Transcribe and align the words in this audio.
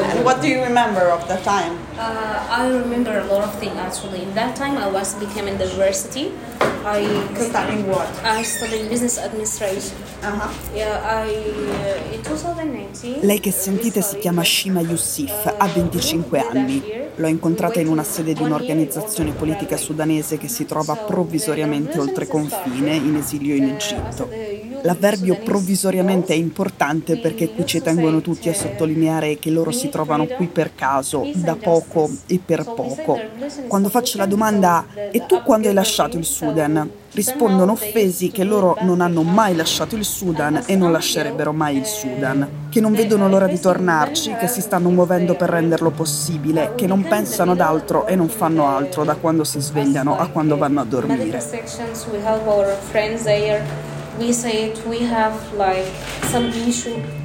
And 0.00 0.24
what 0.24 0.40
do 0.40 0.48
you 0.48 0.62
remember 0.62 1.10
of 1.10 1.26
the 1.28 1.36
time? 1.36 1.78
Uh, 1.98 2.46
I 2.50 2.68
remember 2.68 3.18
a 3.18 3.24
lot 3.26 3.44
of 3.44 3.54
things 3.58 3.76
actually. 3.76 4.22
In 4.22 4.34
that 4.34 4.56
time, 4.56 4.76
I 4.78 4.88
was 4.88 5.14
becoming 5.14 5.58
the 5.58 5.66
university. 5.66 6.32
I 6.84 7.04
Studying 7.36 7.86
what? 7.88 8.08
I 8.24 8.42
studied 8.42 8.88
business 8.88 9.18
administration. 9.18 9.96
Uh-huh. 10.22 10.50
Yeah, 10.74 11.00
I 11.04 11.28
uh, 11.30 12.14
in 12.14 12.22
2019. 12.22 13.20
Lei 13.22 13.38
che 13.40 13.50
sentite 13.52 14.02
si 14.02 14.18
chiama 14.18 14.42
Shima 14.42 14.80
Youssef, 14.80 15.54
ha 15.58 15.66
25 15.68 16.38
anni. 16.38 17.01
L'ho 17.16 17.26
incontrata 17.26 17.78
in 17.78 17.88
una 17.88 18.04
sede 18.04 18.32
di 18.32 18.42
un'organizzazione 18.42 19.32
politica 19.32 19.76
sudanese 19.76 20.38
che 20.38 20.48
si 20.48 20.64
trova 20.64 20.94
provvisoriamente 20.96 21.98
oltre 21.98 22.26
confine, 22.26 22.94
in 22.94 23.16
esilio 23.16 23.54
in 23.54 23.64
Egitto. 23.64 24.28
L'avverbio 24.82 25.38
provvisoriamente 25.44 26.32
è 26.32 26.36
importante 26.36 27.18
perché 27.18 27.50
qui 27.50 27.66
ci 27.66 27.82
tengono 27.82 28.20
tutti 28.20 28.48
a 28.48 28.54
sottolineare 28.54 29.38
che 29.38 29.50
loro 29.50 29.70
si 29.70 29.90
trovano 29.90 30.26
qui 30.26 30.46
per 30.46 30.74
caso, 30.74 31.30
da 31.34 31.54
poco 31.54 32.10
e 32.26 32.40
per 32.44 32.64
poco. 32.64 33.20
Quando 33.68 33.90
faccio 33.90 34.16
la 34.16 34.26
domanda 34.26 34.86
e 35.10 35.26
tu 35.26 35.42
quando 35.42 35.68
hai 35.68 35.74
lasciato 35.74 36.16
il 36.16 36.24
Sudan? 36.24 36.90
Rispondono 37.14 37.72
offesi 37.72 38.30
che 38.30 38.42
loro 38.42 38.76
non 38.80 39.02
hanno 39.02 39.22
mai 39.22 39.54
lasciato 39.54 39.96
il 39.96 40.04
Sudan 40.04 40.62
e 40.66 40.76
non 40.76 40.92
lascerebbero 40.92 41.52
mai 41.52 41.76
il 41.76 41.84
Sudan, 41.84 42.68
che 42.70 42.80
non 42.80 42.92
vedono 42.92 43.28
l'ora 43.28 43.46
di 43.46 43.60
tornarci, 43.60 44.34
che 44.36 44.46
si 44.46 44.62
stanno 44.62 44.88
muovendo 44.88 45.34
per 45.34 45.50
renderlo 45.50 45.90
possibile, 45.90 46.72
che 46.74 46.86
non 46.86 47.02
pensano 47.02 47.52
ad 47.52 47.60
altro 47.60 48.06
e 48.06 48.16
non 48.16 48.28
fanno 48.28 48.66
altro 48.66 49.04
da 49.04 49.14
quando 49.16 49.44
si 49.44 49.60
svegliano 49.60 50.18
a 50.18 50.28
quando 50.28 50.56
vanno 50.56 50.80
a 50.80 50.84
dormire. 50.84 51.40
We 54.18 54.30
say 54.30 54.66
it, 54.66 54.84
we 54.86 55.06
have 55.06 55.34
like 55.56 55.90
some 56.30 56.52
issue. 56.68 57.21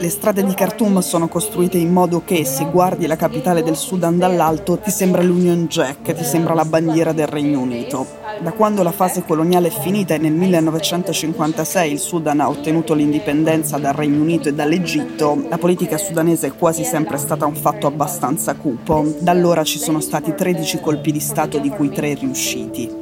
Le 0.00 0.08
strade 0.08 0.44
di 0.44 0.52
Khartoum 0.52 0.98
sono 0.98 1.28
costruite 1.28 1.78
in 1.78 1.92
modo 1.92 2.22
che 2.24 2.44
se 2.44 2.68
guardi 2.68 3.06
la 3.06 3.14
capitale 3.14 3.62
del 3.62 3.76
Sudan 3.76 4.18
dall'alto 4.18 4.78
ti 4.78 4.90
sembra 4.90 5.22
l'Union 5.22 5.66
Jack, 5.66 6.12
ti 6.12 6.24
sembra 6.24 6.54
la 6.54 6.64
bandiera 6.64 7.12
del 7.12 7.28
Regno 7.28 7.60
Unito. 7.60 8.04
Da 8.40 8.50
quando 8.50 8.82
la 8.82 8.90
fase 8.90 9.22
coloniale 9.24 9.68
è 9.68 9.70
finita 9.70 10.14
e 10.14 10.18
nel 10.18 10.32
1956 10.32 11.92
il 11.92 12.00
Sudan 12.00 12.40
ha 12.40 12.48
ottenuto 12.48 12.94
l'indipendenza 12.94 13.78
dal 13.78 13.94
Regno 13.94 14.22
Unito 14.22 14.48
e 14.48 14.54
dall'Egitto, 14.54 15.44
la 15.48 15.58
politica 15.58 15.98
sudanese 15.98 16.48
è 16.48 16.56
quasi 16.56 16.82
sempre 16.82 17.16
stata 17.16 17.46
un 17.46 17.54
fatto 17.54 17.86
abbastanza 17.86 18.56
cupo. 18.56 19.06
Da 19.20 19.30
allora 19.30 19.62
ci 19.62 19.78
sono 19.78 20.00
stati 20.00 20.34
13 20.34 20.80
colpi 20.80 21.12
di 21.12 21.20
Stato 21.20 21.58
di 21.58 21.68
cui 21.68 21.90
3 21.90 22.14
riusciti. 22.14 23.01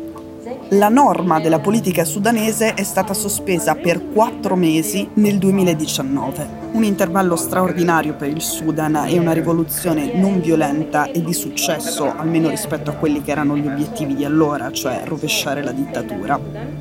La 0.75 0.89
norma 0.89 1.41
della 1.41 1.59
politica 1.59 2.05
sudanese 2.05 2.75
è 2.75 2.85
stata 2.85 3.13
sospesa 3.13 3.75
per 3.75 4.11
quattro 4.13 4.55
mesi 4.55 5.09
nel 5.15 5.37
2019, 5.37 6.49
un 6.75 6.85
intervallo 6.85 7.35
straordinario 7.35 8.15
per 8.15 8.29
il 8.29 8.41
Sudan 8.41 8.95
e 9.09 9.19
una 9.19 9.33
rivoluzione 9.33 10.15
non 10.15 10.41
violenta 10.41 11.11
e 11.11 11.25
di 11.25 11.33
successo, 11.33 12.15
almeno 12.17 12.49
rispetto 12.49 12.91
a 12.91 12.95
quelli 12.95 13.21
che 13.21 13.33
erano 13.33 13.57
gli 13.57 13.67
obiettivi 13.67 14.15
di 14.15 14.25
allora, 14.25 14.71
cioè 14.71 15.03
rovesciare 15.07 15.61
la 15.65 15.73
dittatura. 15.73 16.39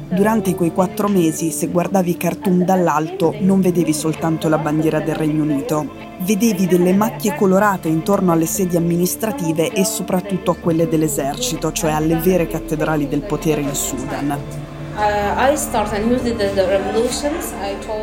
Durante 0.07 0.53
quei 0.53 0.71
quattro 0.71 1.07
mesi, 1.07 1.49
se 1.49 1.69
guardavi 1.69 2.15
Khartoum 2.15 2.63
dall'alto, 2.63 3.33
non 3.39 3.59
vedevi 3.59 3.93
soltanto 3.93 4.49
la 4.49 4.59
bandiera 4.59 4.99
del 4.99 5.15
Regno 5.15 5.41
Unito, 5.41 6.08
vedevi 6.19 6.67
delle 6.67 6.93
macchie 6.93 7.35
colorate 7.35 7.87
intorno 7.87 8.31
alle 8.31 8.45
sedi 8.45 8.75
amministrative 8.75 9.71
e 9.71 9.85
soprattutto 9.85 10.51
a 10.51 10.55
quelle 10.55 10.87
dell'esercito, 10.87 11.71
cioè 11.71 11.91
alle 11.91 12.15
vere 12.15 12.47
cattedrali 12.47 13.07
del 13.07 13.21
potere 13.21 13.61
in 13.61 13.73
Sudan. 13.73 14.29
uh, 14.29 14.97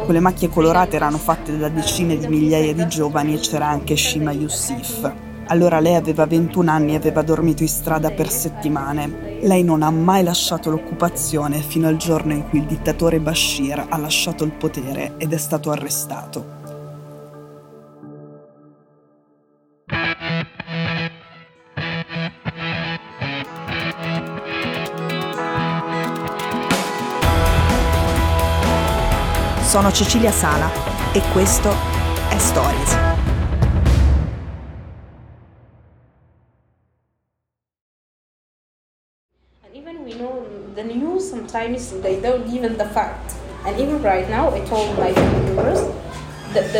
Quelle 0.05 0.21
macchie 0.21 0.49
colorate 0.49 0.97
erano 0.97 1.19
fatte 1.19 1.57
da 1.57 1.69
decine 1.69 2.17
di 2.17 2.27
migliaia 2.27 2.73
di 2.73 2.87
giovani 2.87 3.35
e 3.35 3.39
c'era 3.39 3.67
anche 3.67 3.97
Shima 3.97 4.33
Youssef. 4.33 5.13
Allora 5.49 5.79
lei 5.79 5.95
aveva 5.95 6.27
21 6.27 6.71
anni 6.71 6.95
e 6.95 6.97
aveva 6.97 7.23
dormito 7.23 7.63
in 7.63 7.69
strada 7.69 8.11
per 8.11 8.31
settimane. 8.31 9.39
Lei 9.43 9.63
non 9.63 9.83
ha 9.83 9.91
mai 9.91 10.25
lasciato 10.25 10.71
l'occupazione 10.71 11.61
fino 11.61 11.87
al 11.87 11.97
giorno 11.97 12.33
in 12.33 12.49
cui 12.49 12.59
il 12.59 12.65
dittatore 12.65 13.21
Bashir 13.21 13.87
ha 13.89 13.97
lasciato 13.97 14.43
il 14.43 14.53
potere 14.53 15.15
ed 15.19 15.33
è 15.33 15.37
stato 15.37 15.71
arrestato. 15.71 16.56
Sono 29.77 29.93
Cecilia 29.93 30.33
Sala 30.33 30.71
e 31.13 31.21
questo 31.35 31.69
è 32.31 32.39
Stories. 32.39 32.95
And 39.61 39.75
even 39.75 40.03
we 40.03 40.15
know 40.15 40.47
the 40.75 40.83
news 40.83 41.29
sometimes 41.29 41.93
they 42.01 42.19
don't 42.23 42.47
even 42.51 42.79
the 42.79 42.87
fact. 42.87 43.35
And 43.67 43.79
even 43.79 44.01
right 44.01 44.27
now, 44.31 44.49
I 44.55 44.61
told 44.67 44.97
my 44.97 45.13
that 46.55 46.73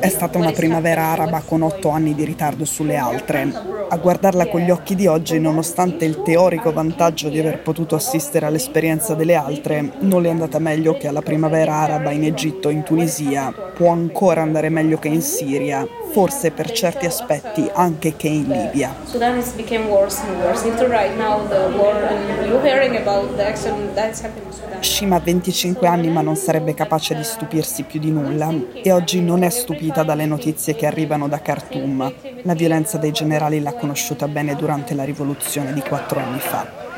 È 0.00 0.08
stata 0.08 0.38
una 0.38 0.50
primavera 0.50 1.12
araba 1.12 1.42
con 1.46 1.62
otto 1.62 1.90
anni 1.90 2.14
di 2.14 2.24
ritardo 2.24 2.64
sulle 2.64 2.96
altre. 2.96 3.42
A 3.92 3.96
guardarla 3.96 4.46
con 4.46 4.60
gli 4.60 4.70
occhi 4.70 4.94
di 4.94 5.08
oggi, 5.08 5.40
nonostante 5.40 6.04
il 6.04 6.22
teorico 6.22 6.72
vantaggio 6.72 7.28
di 7.28 7.40
aver 7.40 7.60
potuto 7.60 7.96
assistere 7.96 8.46
all'esperienza 8.46 9.14
delle 9.14 9.34
altre, 9.34 9.94
non 10.02 10.22
le 10.22 10.28
è 10.28 10.30
andata 10.30 10.60
meglio 10.60 10.96
che 10.96 11.08
alla 11.08 11.22
primavera 11.22 11.74
araba 11.74 12.12
in 12.12 12.22
Egitto 12.22 12.68
in 12.68 12.84
Tunisia, 12.84 13.52
può 13.74 13.90
ancora 13.90 14.42
andare 14.42 14.68
meglio 14.68 14.96
che 14.98 15.08
in 15.08 15.20
Siria, 15.20 15.84
forse 16.12 16.50
per 16.50 16.70
certi 16.72 17.06
aspetti 17.06 17.68
anche 17.72 18.16
che 18.16 18.28
in 18.28 18.48
Libia. 18.48 18.94
Shima 24.80 25.16
ha 25.16 25.20
25 25.20 25.86
anni 25.86 26.08
ma 26.08 26.20
non 26.20 26.36
sarebbe 26.36 26.74
capace 26.74 27.14
di 27.14 27.22
stupirsi 27.22 27.82
più 27.84 28.00
di 28.00 28.10
nulla 28.10 28.52
e 28.82 28.92
oggi 28.92 29.20
non 29.20 29.42
è 29.42 29.50
stupita 29.50 30.02
dalle 30.02 30.26
notizie 30.26 30.74
che 30.74 30.86
arrivano 30.86 31.28
da 31.28 31.40
Khartoum. 31.40 32.12
La 32.42 32.54
violenza 32.54 32.98
dei 32.98 33.12
generali 33.12 33.60
l'ha 33.60 33.74
conosciuta 33.74 34.26
bene 34.28 34.54
durante 34.56 34.94
la 34.94 35.04
rivoluzione 35.04 35.72
di 35.72 35.80
quattro 35.80 36.20
anni 36.20 36.38
fa. 36.38 36.89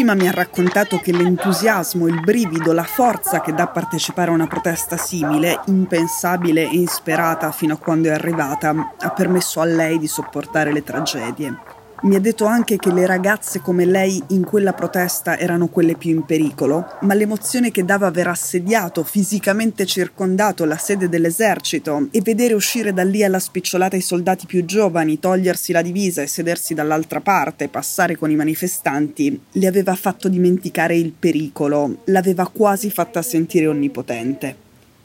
Fukushima 0.00 0.14
mi 0.14 0.28
ha 0.28 0.32
raccontato 0.32 0.96
che 0.96 1.12
l'entusiasmo, 1.12 2.06
il 2.06 2.20
brivido, 2.20 2.72
la 2.72 2.84
forza 2.84 3.42
che 3.42 3.52
dà 3.52 3.66
partecipare 3.66 4.30
a 4.30 4.32
una 4.32 4.46
protesta 4.46 4.96
simile, 4.96 5.60
impensabile 5.66 6.62
e 6.62 6.74
insperata 6.74 7.52
fino 7.52 7.74
a 7.74 7.76
quando 7.76 8.08
è 8.08 8.12
arrivata, 8.12 8.94
ha 8.98 9.10
permesso 9.10 9.60
a 9.60 9.66
lei 9.66 9.98
di 9.98 10.06
sopportare 10.06 10.72
le 10.72 10.82
tragedie. 10.82 11.79
Mi 12.02 12.16
ha 12.16 12.18
detto 12.18 12.46
anche 12.46 12.78
che 12.78 12.90
le 12.90 13.04
ragazze 13.04 13.60
come 13.60 13.84
lei 13.84 14.22
in 14.28 14.42
quella 14.42 14.72
protesta 14.72 15.36
erano 15.36 15.68
quelle 15.68 15.96
più 15.96 16.08
in 16.10 16.24
pericolo, 16.24 16.96
ma 17.02 17.12
l'emozione 17.12 17.70
che 17.70 17.84
dava 17.84 18.06
aver 18.06 18.28
assediato, 18.28 19.04
fisicamente 19.04 19.84
circondato 19.84 20.64
la 20.64 20.78
sede 20.78 21.10
dell'esercito 21.10 22.08
e 22.10 22.22
vedere 22.22 22.54
uscire 22.54 22.94
da 22.94 23.04
lì 23.04 23.22
alla 23.22 23.38
spicciolata 23.38 23.96
i 23.96 24.00
soldati 24.00 24.46
più 24.46 24.64
giovani, 24.64 25.18
togliersi 25.18 25.72
la 25.72 25.82
divisa 25.82 26.22
e 26.22 26.26
sedersi 26.26 26.72
dall'altra 26.72 27.20
parte, 27.20 27.68
passare 27.68 28.16
con 28.16 28.30
i 28.30 28.36
manifestanti, 28.36 29.38
le 29.52 29.66
aveva 29.66 29.94
fatto 29.94 30.30
dimenticare 30.30 30.96
il 30.96 31.12
pericolo, 31.12 31.98
l'aveva 32.04 32.48
quasi 32.48 32.90
fatta 32.90 33.20
sentire 33.20 33.66
onnipotente. 33.66 34.56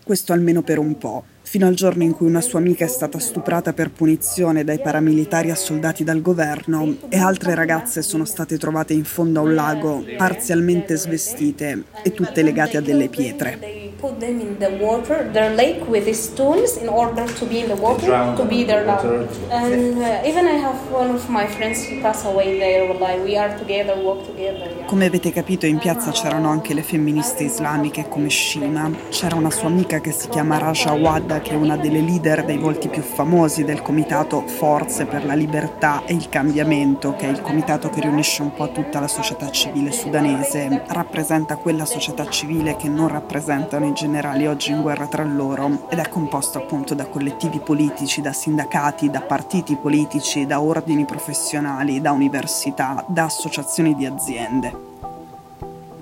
Questo 0.01 0.31
almeno 0.31 0.61
per 0.61 0.79
un 0.79 0.97
po', 0.97 1.25
fino 1.45 1.67
al 1.67 1.75
giorno 1.75 2.03
in 2.03 2.11
cui 2.11 2.27
una 2.27 2.41
sua 2.41 2.59
amica 2.59 2.85
è 2.85 2.87
stata 2.87 3.19
stuprata 3.19 3.71
per 3.71 3.91
punizione 3.91 4.63
dai 4.63 4.79
paramilitari 4.79 5.51
assoldati 5.51 6.03
dal 6.03 6.21
governo 6.21 6.97
e 7.07 7.17
altre 7.17 7.53
ragazze 7.53 8.01
sono 8.01 8.25
state 8.25 8.57
trovate 8.57 8.93
in 8.93 9.03
fondo 9.03 9.39
a 9.39 9.43
un 9.43 9.53
lago, 9.53 10.03
parzialmente 10.17 10.95
svestite 10.97 11.83
e 12.03 12.11
tutte 12.13 12.41
legate 12.41 12.77
a 12.77 12.81
delle 12.81 13.09
pietre. 13.09 13.74
Put 13.97 14.19
them 14.19 14.41
in 14.41 14.59
the 14.59 14.71
water, 14.71 15.29
their 15.31 15.55
lake 15.55 15.87
with 15.87 16.13
stones 16.15 16.77
in 16.77 16.89
order 16.89 17.25
to 17.25 17.45
be 17.45 17.61
in 17.61 17.69
the 17.69 17.75
water, 17.75 18.05
drown 18.07 18.35
to 18.35 18.43
be 18.45 18.63
there 18.65 18.83
the 18.83 18.91
now. 18.91 19.27
And 19.49 19.97
uh, 19.97 20.27
even 20.27 20.45
I 20.45 20.57
have 20.59 20.91
one 20.91 21.11
of 21.15 21.27
my 21.29 21.47
friends, 21.47 21.81
he 21.81 22.01
passed 22.01 22.25
away 22.25 22.59
there. 22.59 22.93
Like 22.93 23.23
we 23.23 23.37
are 23.37 23.57
together, 23.57 23.95
work 23.97 24.25
together. 24.25 24.69
Yeah. 24.69 24.85
Come 24.85 25.05
avete 25.05 25.31
capito 25.31 25.65
in 25.65 25.77
piazza 25.77 26.11
c'erano 26.11 26.49
anche 26.49 26.73
le 26.73 26.83
femministe 26.83 27.43
islamiche 27.43 28.07
come 28.09 28.29
Shima, 28.29 28.91
c'era 29.09 29.37
una 29.37 29.49
sua 29.49 29.69
amica 29.69 29.99
che 30.01 30.11
si 30.11 30.27
chiama 30.27 30.57
Raja 30.57 30.91
Wadda 30.91 31.39
che 31.39 31.51
è 31.51 31.55
una 31.55 31.77
delle 31.77 32.01
leader 32.01 32.43
dei 32.43 32.57
volti 32.57 32.89
più 32.89 33.01
famosi 33.01 33.63
del 33.63 33.81
comitato 33.81 34.45
Forze 34.45 35.05
per 35.05 35.25
la 35.25 35.33
Libertà 35.33 36.03
e 36.05 36.13
il 36.13 36.27
Cambiamento, 36.29 37.15
che 37.15 37.27
è 37.27 37.29
il 37.29 37.41
comitato 37.41 37.89
che 37.89 38.01
riunisce 38.01 38.41
un 38.41 38.53
po' 38.53 38.71
tutta 38.71 38.99
la 38.99 39.07
società 39.07 39.49
civile 39.49 39.91
sudanese, 39.91 40.83
rappresenta 40.87 41.55
quella 41.55 41.85
società 41.85 42.27
civile 42.29 42.75
che 42.75 42.89
non 42.89 43.07
rappresentano 43.07 43.84
i 43.87 43.93
generali 43.93 44.47
oggi 44.47 44.71
in 44.71 44.81
guerra 44.81 45.07
tra 45.07 45.23
loro 45.23 45.87
ed 45.89 45.99
è 45.99 46.09
composto 46.09 46.57
appunto 46.57 46.93
da 46.93 47.05
collettivi 47.07 47.59
politici, 47.59 48.21
da 48.21 48.33
sindacati, 48.33 49.09
da 49.09 49.21
partiti 49.21 49.75
politici, 49.75 50.45
da 50.45 50.61
ordini 50.61 51.05
professionali, 51.05 52.01
da 52.01 52.11
università, 52.11 53.03
da 53.07 53.23
associazioni 53.25 53.95
di 53.95 54.05
aziende. 54.05 54.94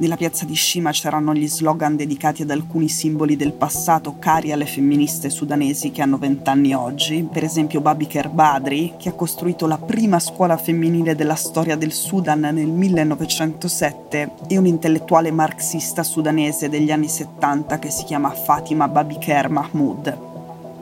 Nella 0.04 0.18
piazza 0.18 0.44
di 0.44 0.54
Shima 0.54 0.92
c'erano 0.92 1.34
gli 1.34 1.48
slogan 1.48 1.96
dedicati 1.96 2.42
ad 2.42 2.50
alcuni 2.50 2.90
simboli 2.90 3.38
del 3.38 3.54
passato 3.54 4.18
cari 4.20 4.52
alle 4.52 4.66
femministe 4.66 5.30
sudanesi 5.30 5.92
che 5.92 6.02
hanno 6.02 6.18
vent'anni 6.18 6.74
oggi, 6.74 7.26
per 7.32 7.46
esempio 7.46 7.80
Babiker 7.80 8.28
Badri, 8.28 8.96
che 8.98 9.08
ha 9.08 9.14
costruito 9.14 9.66
la 9.66 9.78
prima 9.78 10.20
scuola 10.20 10.58
femminile 10.58 11.16
della 11.16 11.36
storia 11.36 11.78
del 11.78 11.94
Sudan 11.94 12.42
nel 12.42 12.68
1907, 12.68 14.32
e 14.50 14.58
un 14.58 14.66
intellettuale 14.66 15.32
marxista 15.32 16.04
sudanese 16.04 16.68
degli 16.68 16.92
anni 16.92 17.08
70 17.08 17.80
che 17.80 17.90
si 17.90 18.04
chiama 18.04 18.30
Fatima 18.32 18.90
Babiker 18.90 19.48
Mahmoud. 19.48 20.33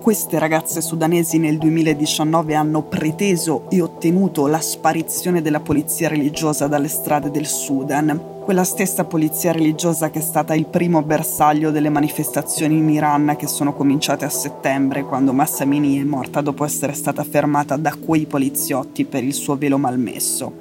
Queste 0.02 0.40
ragazze 0.40 0.82
sudanesi 0.82 1.38
nel 1.38 1.60
2019 1.60 2.56
hanno 2.56 2.82
preteso 2.82 3.70
e 3.70 3.82
ottenuto 3.82 4.48
la 4.48 4.60
sparizione 4.60 5.44
della 5.44 5.60
polizia 5.60 6.08
religiosa 6.08 6.66
dalle 6.66 6.88
strade 6.88 7.30
del 7.30 7.46
Sudan, 7.46 8.20
quella 8.44 8.64
stessa 8.64 9.04
polizia 9.06 9.52
religiosa 9.52 10.10
che 10.10 10.18
è 10.18 10.22
stata 10.24 10.56
il 10.56 10.66
primo 10.66 11.04
bersaglio 11.04 11.70
delle 11.70 11.90
manifestazioni 11.90 12.78
in 12.78 12.90
Iran 12.90 13.36
che 13.38 13.46
sono 13.46 13.76
cominciate 13.76 14.26
a 14.26 14.30
settembre 14.30 15.04
quando 15.04 15.34
Massa 15.34 15.66
Amini 15.66 16.00
è 16.00 16.04
morta 16.04 16.42
dopo 16.42 16.66
essere 16.66 16.94
stata 16.94 17.24
fermata 17.24 17.78
da 17.78 17.94
quei 17.94 18.26
poliziotti 18.26 19.06
per 19.06 19.24
il 19.24 19.36
suo 19.36 19.56
velo 19.56 19.78
malmesso. 19.78 20.52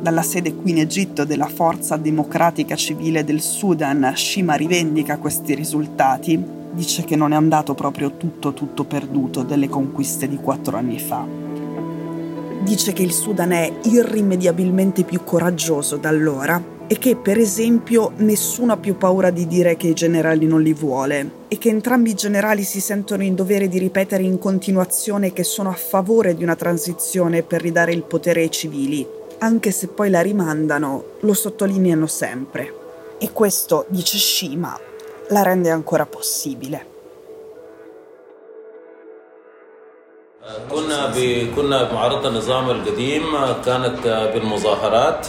Dalla 0.00 0.22
sede 0.22 0.54
qui 0.54 0.70
in 0.70 0.78
Egitto 0.78 1.26
della 1.26 1.48
Forza 1.48 1.98
Democratica 1.98 2.74
Civile 2.76 3.24
del 3.24 3.42
Sudan, 3.42 4.14
Shima 4.16 4.54
rivendica 4.54 5.18
questi 5.18 5.54
risultati 5.54 6.55
dice 6.76 7.04
che 7.04 7.16
non 7.16 7.32
è 7.32 7.36
andato 7.36 7.74
proprio 7.74 8.16
tutto 8.16 8.52
tutto 8.52 8.84
perduto 8.84 9.42
delle 9.42 9.68
conquiste 9.68 10.28
di 10.28 10.36
quattro 10.36 10.76
anni 10.76 11.00
fa. 11.00 11.24
Dice 12.62 12.92
che 12.92 13.02
il 13.02 13.12
Sudan 13.12 13.52
è 13.52 13.72
irrimediabilmente 13.84 15.04
più 15.04 15.24
coraggioso 15.24 15.96
da 15.96 16.10
allora 16.10 16.62
e 16.86 16.98
che 16.98 17.16
per 17.16 17.38
esempio 17.38 18.12
nessuno 18.18 18.74
ha 18.74 18.76
più 18.76 18.96
paura 18.96 19.30
di 19.30 19.46
dire 19.46 19.76
che 19.76 19.88
i 19.88 19.94
generali 19.94 20.46
non 20.46 20.62
li 20.62 20.74
vuole 20.74 21.30
e 21.48 21.58
che 21.58 21.68
entrambi 21.68 22.10
i 22.10 22.14
generali 22.14 22.62
si 22.62 22.80
sentono 22.80 23.22
in 23.22 23.34
dovere 23.34 23.68
di 23.68 23.78
ripetere 23.78 24.22
in 24.22 24.38
continuazione 24.38 25.32
che 25.32 25.44
sono 25.44 25.70
a 25.70 25.74
favore 25.74 26.34
di 26.34 26.44
una 26.44 26.56
transizione 26.56 27.42
per 27.42 27.62
ridare 27.62 27.92
il 27.92 28.02
potere 28.02 28.42
ai 28.42 28.50
civili, 28.50 29.06
anche 29.38 29.70
se 29.70 29.88
poi 29.88 30.10
la 30.10 30.20
rimandano, 30.20 31.04
lo 31.20 31.34
sottolineano 31.34 32.06
sempre. 32.06 32.72
E 33.18 33.32
questo, 33.32 33.86
dice 33.88 34.18
Shima, 34.18 34.78
la 35.28 35.42
rende 35.42 35.70
ancora 35.70 36.06
possibile. 36.06 36.86
كنا 40.70 41.06
ب... 41.06 41.18
كنا 41.56 41.82
بمعرض 41.82 42.26
النظام 42.26 42.70
القديم 42.70 43.22
كانت 43.64 44.30
بالمظاهرات 44.34 45.26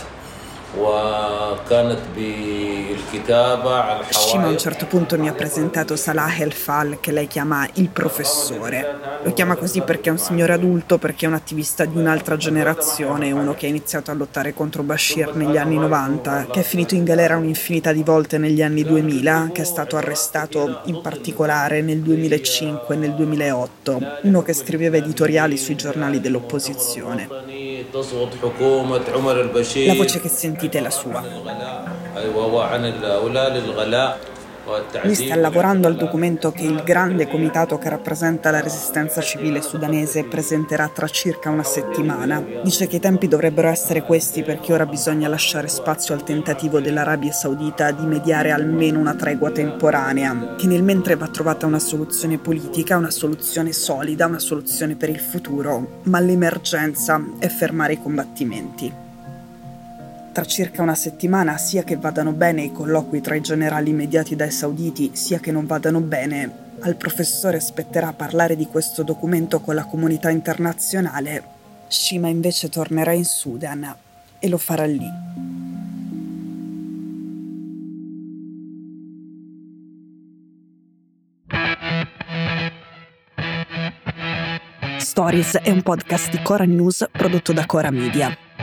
Shima 4.09 4.43
a 4.43 4.49
un 4.49 4.57
certo 4.57 4.85
punto 4.85 5.17
mi 5.17 5.29
ha 5.29 5.33
presentato 5.33 5.95
Salah 5.95 6.35
El 6.37 6.51
Fal, 6.51 6.99
che 6.99 7.11
lei 7.11 7.27
chiama 7.27 7.67
il 7.75 7.87
professore. 7.89 8.85
Lo 9.23 9.31
chiama 9.33 9.55
così 9.55 9.81
perché 9.81 10.09
è 10.09 10.11
un 10.11 10.17
signore 10.17 10.53
adulto, 10.53 10.97
perché 10.97 11.25
è 11.25 11.29
un 11.29 11.35
attivista 11.35 11.85
di 11.85 11.97
un'altra 11.97 12.35
generazione, 12.35 13.31
uno 13.31 13.53
che 13.53 13.65
ha 13.65 13.69
iniziato 13.69 14.11
a 14.11 14.13
lottare 14.13 14.53
contro 14.53 14.83
Bashir 14.83 15.35
negli 15.35 15.57
anni 15.57 15.77
90, 15.77 16.47
che 16.51 16.59
è 16.59 16.63
finito 16.63 16.95
in 16.95 17.05
galera 17.05 17.37
un'infinità 17.37 17.93
di 17.93 18.03
volte 18.03 18.37
negli 18.37 18.61
anni 18.61 18.83
2000, 18.83 19.51
che 19.53 19.61
è 19.61 19.65
stato 19.65 19.95
arrestato 19.95 20.81
in 20.85 21.01
particolare 21.01 21.81
nel 21.81 21.99
2005 21.99 22.93
e 22.93 22.97
nel 22.97 23.13
2008, 23.13 24.19
uno 24.23 24.41
che 24.41 24.53
scriveva 24.53 24.97
editoriali 24.97 25.55
sui 25.57 25.75
giornali 25.75 26.19
dell'opposizione. 26.19 27.66
تصوت 27.93 28.29
حكومة 28.43 29.01
عمر 29.15 29.41
البشير 29.41 29.87
La 29.93 29.95
voce 29.95 30.19
che 30.19 30.29
sentite 30.29 30.77
è 30.77 30.81
la 30.81 30.89
sua. 30.89 31.23
أيوة 32.17 32.45
وعن 32.53 32.85
الأولاد 32.85 33.55
الغلاء 33.55 34.19
Lui 35.03 35.15
sta 35.15 35.35
lavorando 35.35 35.87
al 35.87 35.95
documento 35.95 36.51
che 36.51 36.63
il 36.63 36.83
grande 36.83 37.25
comitato 37.27 37.77
che 37.77 37.87
rappresenta 37.87 38.51
la 38.51 38.59
resistenza 38.59 39.21
civile 39.21 39.61
sudanese 39.61 40.25
presenterà 40.25 40.89
tra 40.89 41.07
circa 41.07 41.49
una 41.49 41.63
settimana. 41.63 42.43
Dice 42.63 42.85
che 42.87 42.97
i 42.97 42.99
tempi 42.99 43.29
dovrebbero 43.29 43.69
essere 43.69 44.03
questi 44.03 44.43
perché 44.43 44.73
ora 44.73 44.85
bisogna 44.85 45.29
lasciare 45.29 45.69
spazio 45.69 46.13
al 46.13 46.23
tentativo 46.23 46.81
dell'Arabia 46.81 47.31
Saudita 47.31 47.91
di 47.91 48.05
mediare 48.05 48.51
almeno 48.51 48.99
una 48.99 49.15
tregua 49.15 49.51
temporanea, 49.51 50.55
che 50.57 50.67
nel 50.67 50.83
mentre 50.83 51.15
va 51.15 51.27
trovata 51.27 51.65
una 51.65 51.79
soluzione 51.79 52.37
politica, 52.37 52.97
una 52.97 53.09
soluzione 53.09 53.71
solida, 53.71 54.25
una 54.25 54.39
soluzione 54.39 54.97
per 54.97 55.07
il 55.07 55.19
futuro, 55.19 56.01
ma 56.03 56.19
l'emergenza 56.19 57.23
è 57.39 57.47
fermare 57.47 57.93
i 57.93 58.01
combattimenti 58.01 59.05
tra 60.37 60.45
circa 60.45 60.83
una 60.83 60.93
settimana, 60.93 61.57
sia 61.57 61.83
che 61.83 61.95
vadano 61.95 62.31
bene 62.31 62.61
i 62.61 62.71
colloqui 62.71 63.21
tra 63.21 63.33
i 63.33 63.41
generali 63.41 63.91
mediati 63.91 64.35
dai 64.35 64.51
sauditi, 64.51 65.09
sia 65.13 65.39
che 65.39 65.51
non 65.51 65.65
vadano 65.65 65.99
bene, 65.99 66.75
al 66.81 66.95
professore 66.95 67.59
spetterà 67.59 68.13
parlare 68.13 68.55
di 68.55 68.67
questo 68.67 69.01
documento 69.01 69.61
con 69.61 69.73
la 69.73 69.85
comunità 69.85 70.29
internazionale. 70.29 71.43
Shima 71.87 72.27
invece 72.27 72.69
tornerà 72.69 73.13
in 73.13 73.25
Sudan 73.25 73.95
e 74.37 74.47
lo 74.47 74.59
farà 74.59 74.85
lì. 74.85 75.09
Stories 84.99 85.57
è 85.57 85.71
un 85.71 85.81
podcast 85.81 86.29
di 86.29 86.39
Cora 86.43 86.65
News 86.65 87.07
prodotto 87.11 87.53
da 87.53 87.65
Cora 87.65 87.89
Media. 87.89 88.37